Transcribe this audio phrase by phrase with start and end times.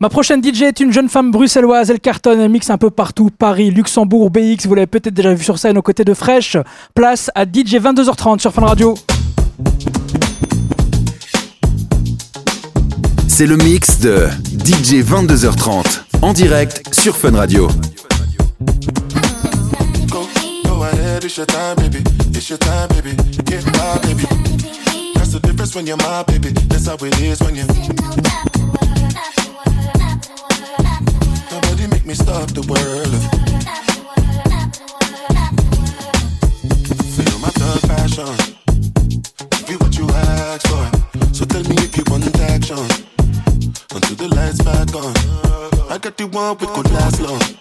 [0.00, 1.90] Ma prochaine DJ est une jeune femme bruxelloise.
[1.90, 3.30] Elle cartonne, elle mixe un peu partout.
[3.36, 4.68] Paris, Luxembourg, BX.
[4.68, 6.56] Vous l'avez peut-être déjà vu sur scène aux côtés de Fresh.
[6.94, 8.94] Place à DJ 22h30 sur Fun Radio.
[13.26, 14.28] C'est le mix de
[14.64, 17.66] DJ 22h30 en direct sur Fun Radio.
[32.08, 33.12] Me stop the world.
[37.14, 38.34] Feel my thug passion.
[39.66, 41.34] Give you what you ask for.
[41.34, 42.78] So tell me if you want action.
[43.94, 45.92] Until the lights back on.
[45.92, 47.57] I got the one we could last long.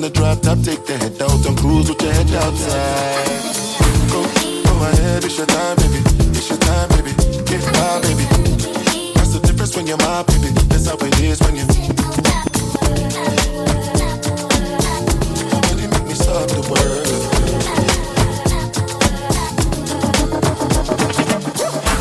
[0.00, 3.28] In the drop top, take the head out and cruise with your head outside.
[4.08, 4.22] Go,
[4.64, 6.00] go ahead, it's your time, baby.
[6.30, 7.12] It's your time, baby.
[7.44, 8.24] Get wild, baby.
[9.14, 10.48] That's the difference when you're my baby.
[10.68, 12.29] That's how it is when you.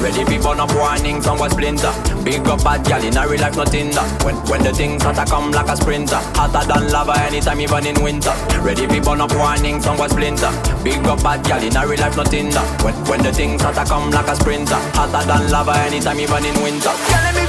[0.09, 1.93] Ready for burn up warning, some was splinter.
[2.25, 4.23] Big up bad gal in real life, nothing that.
[4.25, 6.17] When when the things hotter come like a sprinter.
[6.33, 8.33] Hotter than lava anytime, even in winter.
[8.57, 10.49] Ready for burn up warning, some was splinter.
[10.83, 12.83] Big up bad gal in real life, nothing that.
[12.83, 14.81] When when the things hotter come like a sprinter.
[14.97, 16.89] Hotter than lava anytime, even in winter.
[16.89, 17.48] Girl,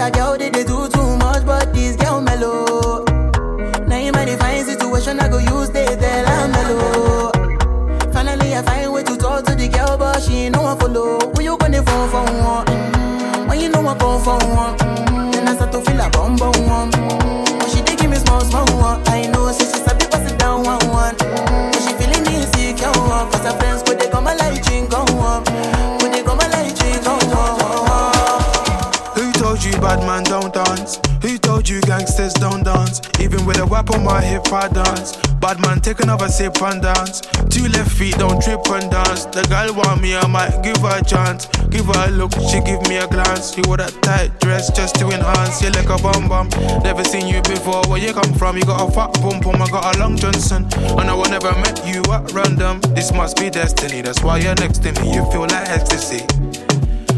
[0.00, 3.04] other girl they, they do too much, but this girl mellow.
[3.86, 7.32] Now in my fine situation, I go use they tell I'm mellow.
[8.12, 11.18] Finally, I find way to talk to the girl, but she ain't no one follow.
[11.34, 12.66] Who you gonna phone for one?
[12.66, 16.08] Mm, When you know I come for one, mm, then I start to feel a
[16.10, 16.99] bum bum one.
[29.90, 31.00] Bad man don't dance?
[31.22, 33.00] Who told you gangsters don't dance?
[33.18, 35.16] Even with a whip on my hip, I dance.
[35.40, 37.22] Bad man, take another sip and dance.
[37.50, 39.24] Two left feet, don't trip and dance.
[39.24, 41.46] The girl want me, I might give her a chance.
[41.70, 43.52] Give her a look, she give me a glance.
[43.54, 45.60] She wore that tight dress just to enhance.
[45.60, 46.48] You like a bum bum.
[46.84, 47.82] Never seen you before.
[47.88, 48.56] Where you come from?
[48.56, 49.60] You got a fat pum pum.
[49.60, 50.68] I got a long Johnson.
[50.98, 52.80] And I will never met you at random.
[52.94, 54.02] This must be destiny.
[54.02, 55.14] That's why you're next to me.
[55.14, 56.22] You feel like ecstasy.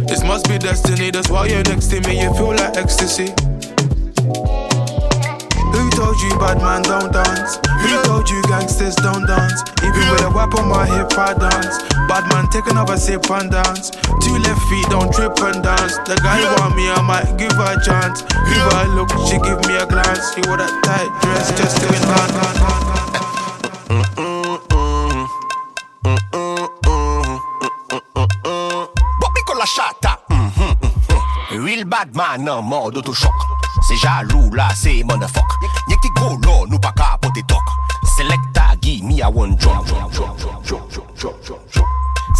[0.09, 3.31] This must be destiny, that's why you're next to me, you feel like ecstasy.
[5.73, 7.57] Who told you bad man don't dance?
[7.83, 9.63] Who told you gangsters don't dance?
[9.83, 11.79] Even with a whip on my hip, I dance.
[12.09, 13.91] Bad man, take another sip and dance.
[14.21, 15.97] Two left feet, don't trip and dance.
[16.05, 18.23] The guy want me, I might give her a chance.
[18.23, 20.35] Give her a look, she give me a glance.
[20.35, 23.02] She wore that tight dress just to enhance.
[32.03, 33.35] madman nan man d'autochok
[33.89, 35.51] Se jalou la se manafok
[35.89, 37.67] Nye ki gro lo nou pa ka potetok
[38.17, 39.87] Selekta gi mi a one drop.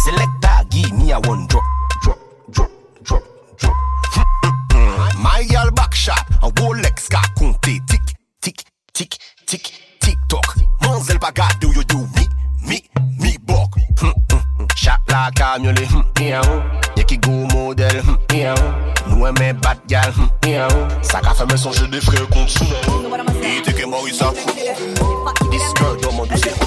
[0.03, 1.63] Selekta gi mi a one drop
[5.23, 9.17] My yal backshot An Rolex ka konte Tik, tik, tik,
[9.47, 12.27] tik, tik tok Manzel pa gade ou yo do mi,
[12.67, 12.83] mi,
[13.19, 13.79] mi bok?
[14.75, 15.87] Chak la kamyole
[16.19, 18.82] Nye ki go model Nye ki go model
[19.23, 20.11] mwen men bat gal
[21.07, 23.31] Sa ka fèmè son jè de frè kont sou nan
[23.63, 26.62] Te ke mori sa kou Diskè, do man dou se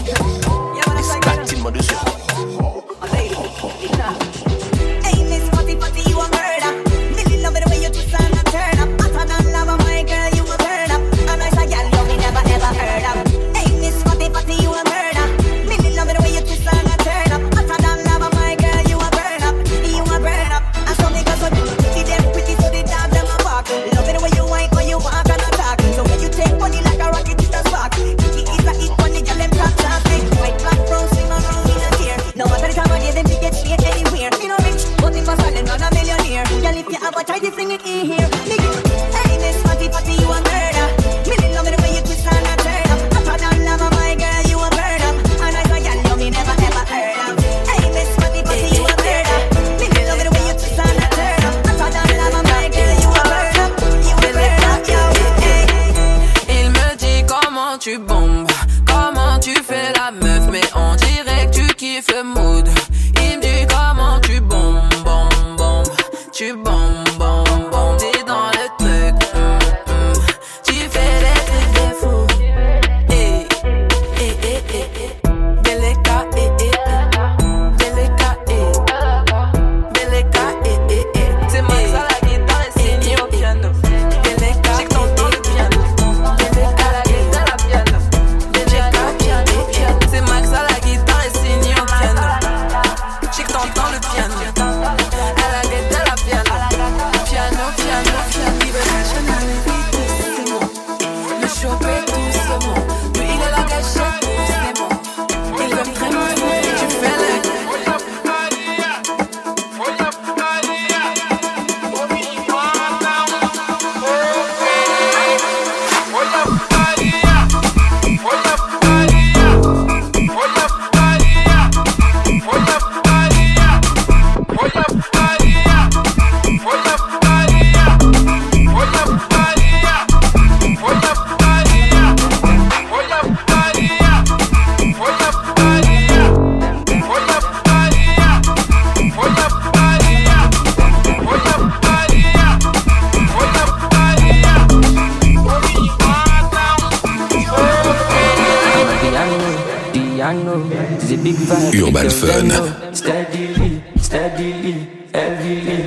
[151.78, 152.94] Urban Fun.
[152.94, 155.84] Steadily, steadily, heavily.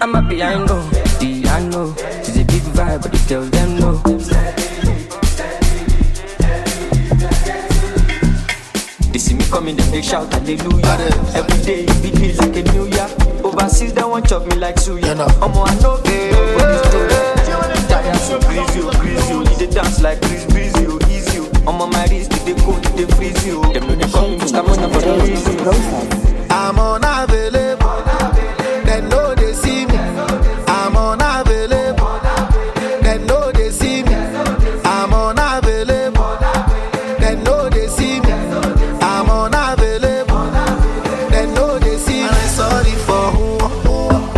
[0.00, 0.82] I'm happy, I know,
[1.18, 1.94] the I know.
[2.22, 4.02] She's a big vibe, but you tell them no.
[9.12, 10.98] They see me coming, them they shout hallelujah.
[11.34, 13.08] Every day it be me like a new year.
[13.42, 15.14] Overseas they want chop me like suya.
[15.42, 17.88] I'm on no day, eh, but this dope.
[17.88, 19.40] Tired, so greasy, oh, greasy, oh.
[19.50, 20.86] You dey dance like Chris Breezy,
[25.60, 28.02] I'm unavailable.
[28.84, 29.96] They know they see me.
[30.68, 32.20] I'm unavailable.
[33.02, 34.14] They know they see me.
[34.84, 36.38] I'm unavailable.
[37.18, 38.32] They know they see me.
[39.02, 40.50] I'm unavailable.
[41.30, 42.28] They know they see me.
[42.28, 43.58] I'm sorry for who,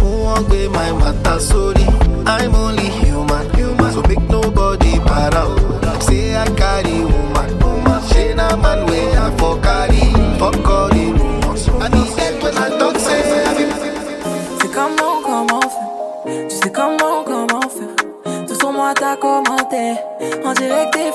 [0.01, 1.39] who, won't be my matter.
[1.39, 1.85] Sorry,
[2.27, 3.55] I'm only human.
[3.55, 3.93] human.
[3.93, 5.45] So make nobody para.
[5.45, 5.99] oh.
[6.01, 7.59] Say I carry woman.
[7.59, 8.03] woman.
[8.09, 8.87] She na man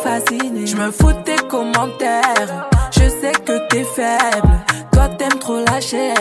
[0.03, 0.67] Fasciné.
[0.67, 2.69] Je me fous de tes commentaires.
[2.91, 4.49] Je sais que t'es faible.
[4.91, 6.15] Toi t'aimes trop la chair.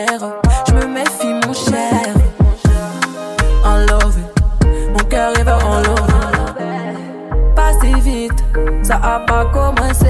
[0.67, 2.15] Je me méfie mon cher.
[3.65, 4.19] En love.
[4.93, 6.15] Mon cœur est va en love.
[7.55, 8.43] Pas si vite.
[8.83, 10.04] Ça a pas commencé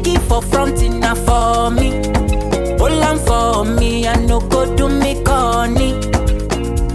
[0.00, 1.90] for front enough for me.
[2.78, 5.92] Hold on for me, I no go do me corny.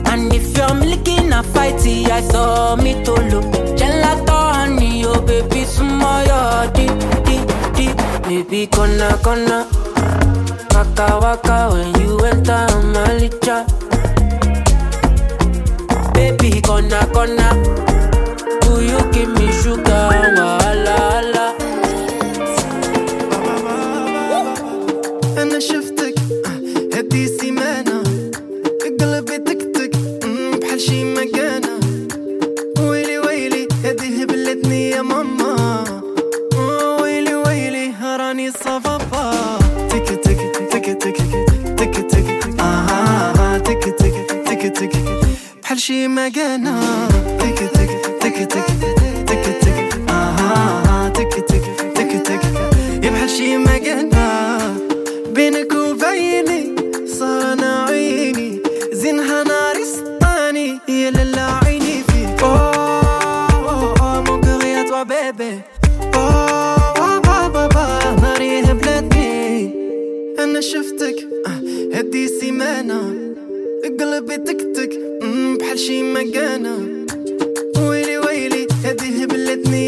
[0.06, 3.46] And if you're looking a fighty, I saw me to look.
[3.78, 6.88] Gelato honey, oh baby, sumoyo di
[7.24, 7.38] di
[7.76, 7.94] di.
[8.28, 9.68] Baby, gonna gonna.
[10.74, 13.66] Waka waka when you enter my licha.
[16.14, 17.97] Baby, gonna gonna.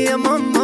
[0.09, 0.58] among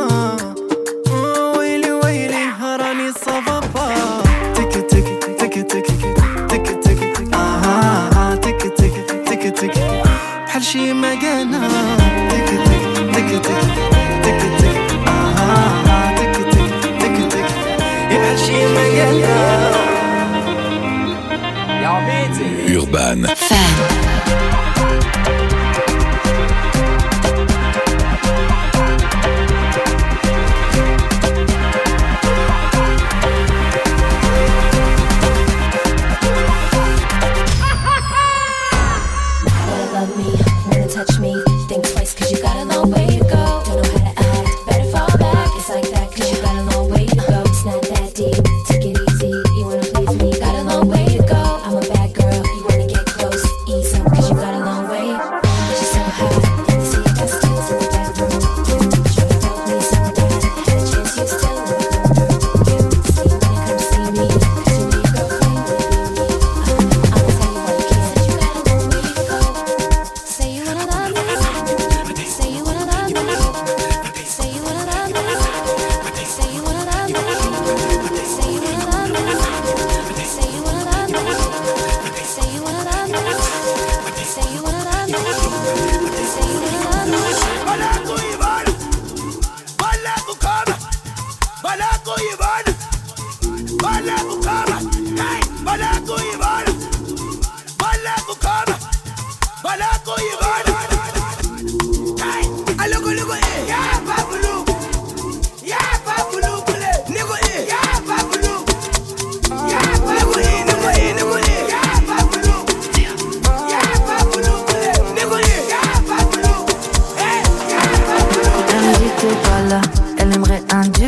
[94.06, 94.45] level.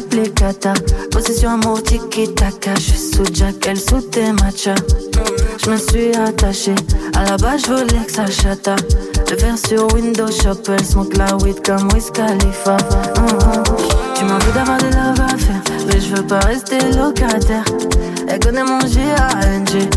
[0.01, 0.74] Duplicata.
[1.12, 4.75] Possession amour tiki taka, je sous Jack, elle sous tes matchas.
[5.63, 6.75] Je me suis attachée,
[7.16, 8.75] à la base je voulais que ça chata.
[9.30, 12.77] Le faire sur Windows Shop, elle smoke la weed comme Wiz Khalifa.
[12.77, 13.63] Mhm.
[14.16, 17.66] Tu m'en veux d'avoir des love à faire, mais je veux pas rester locataire.
[18.27, 19.89] Elle connaît mon G-A-N-G,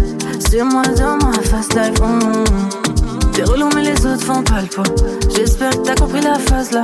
[0.49, 2.00] c'est moi dans ma fast life.
[2.00, 2.45] mhm.
[3.33, 4.83] T'es relou mais les autres font pas le poids
[5.35, 6.83] J'espère que t'as compris la phase là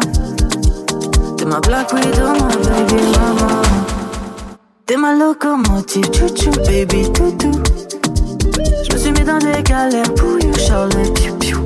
[1.47, 3.63] ma black widow, ma baby mama
[4.85, 7.53] T'es ma locomotive, chouchou, baby toutou
[8.83, 11.65] Je me suis mis dans des galères pour you, Charlotte, piou piou.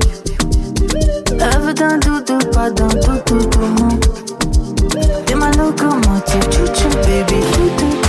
[1.61, 3.99] Veut d'un doudou, pas d'un tout tout non
[5.25, 8.00] T'es ma locomotive, chouchou, baby toutou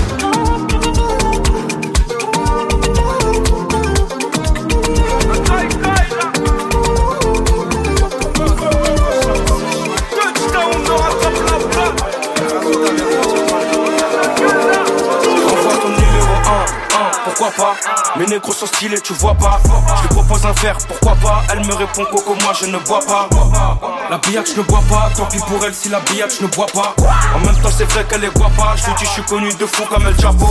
[17.42, 18.18] pourquoi pas.
[18.18, 19.60] Mes négros sont stylés, tu vois pas.
[19.96, 21.42] Je lui propose un verre, pourquoi pas.
[21.50, 23.28] Elle me répond Coco, moi je ne bois pas.
[24.10, 25.10] La billette, je ne bois pas.
[25.16, 26.94] Tant pis pour elle si la billette, je ne bois pas.
[27.34, 28.74] En même temps, c'est vrai qu'elle est guapa.
[28.76, 30.46] Je lui dis, je suis connu de fou comme El Chapo.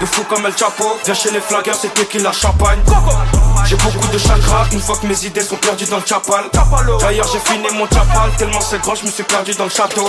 [0.00, 0.84] De fou comme El Chapo.
[1.04, 2.78] Viens chez les flaggers, c'est toi qui la champagne.
[3.64, 6.44] J'ai beaucoup de chakras une fois que mes idées sont perdues dans le chapal.
[7.00, 8.30] D'ailleurs, j'ai fini mon chapal.
[8.38, 10.08] Tellement c'est grand, je me suis perdu dans le château.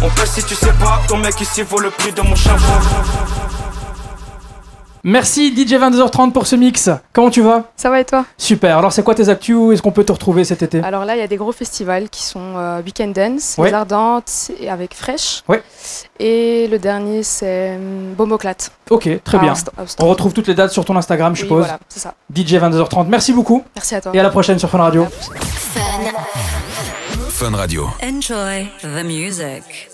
[0.00, 1.00] On pèse si tu sais pas.
[1.08, 2.62] Ton mec ici vaut le prix de mon chapeau.
[5.04, 6.88] Merci DJ 22h30 pour ce mix.
[7.12, 7.64] Comment tu vas?
[7.76, 8.24] Ça va et toi?
[8.38, 8.78] Super.
[8.78, 9.56] Alors, c'est quoi tes actus?
[9.56, 10.80] Où est-ce qu'on peut te retrouver cet été?
[10.84, 13.68] Alors là, il y a des gros festivals qui sont euh, Weekend Dance, Ouais.
[13.70, 15.42] Les Ardentes et avec Fresh.
[15.48, 15.60] Ouais.
[16.20, 18.54] Et le dernier, c'est hum, Bomoclat.
[18.90, 19.54] Ok, très À bien.
[19.98, 21.64] On retrouve toutes les dates sur ton Instagram, je Oui, suppose.
[21.64, 22.14] voilà, c'est ça.
[22.32, 23.06] DJ 22h30.
[23.08, 23.64] Merci beaucoup.
[23.74, 24.12] Merci à toi.
[24.14, 25.06] Et à la prochaine sur Fun Radio.
[27.28, 27.88] Fun Radio.
[28.04, 29.88] Enjoy the music.